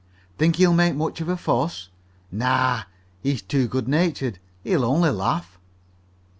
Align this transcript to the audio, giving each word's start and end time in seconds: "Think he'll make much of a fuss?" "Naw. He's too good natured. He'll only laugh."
"Think 0.35 0.55
he'll 0.55 0.73
make 0.73 0.95
much 0.95 1.21
of 1.21 1.29
a 1.29 1.37
fuss?" 1.37 1.89
"Naw. 2.31 2.85
He's 3.21 3.43
too 3.43 3.67
good 3.67 3.87
natured. 3.87 4.39
He'll 4.63 4.83
only 4.83 5.11
laugh." 5.11 5.59